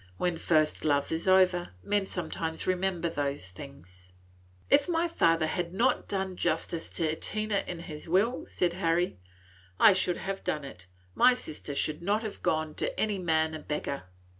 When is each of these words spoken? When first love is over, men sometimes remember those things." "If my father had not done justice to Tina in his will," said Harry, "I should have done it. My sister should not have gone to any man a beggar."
When 0.17 0.39
first 0.39 0.83
love 0.83 1.11
is 1.11 1.27
over, 1.27 1.75
men 1.83 2.07
sometimes 2.07 2.65
remember 2.65 3.07
those 3.07 3.49
things." 3.49 4.09
"If 4.67 4.89
my 4.89 5.07
father 5.07 5.45
had 5.45 5.75
not 5.75 6.07
done 6.07 6.35
justice 6.37 6.89
to 6.97 7.15
Tina 7.17 7.63
in 7.67 7.81
his 7.81 8.07
will," 8.09 8.47
said 8.47 8.73
Harry, 8.73 9.19
"I 9.79 9.93
should 9.93 10.17
have 10.17 10.43
done 10.43 10.63
it. 10.63 10.87
My 11.13 11.35
sister 11.35 11.75
should 11.75 12.01
not 12.01 12.23
have 12.23 12.41
gone 12.41 12.73
to 12.81 12.99
any 12.99 13.19
man 13.19 13.53
a 13.53 13.59
beggar." 13.59 14.05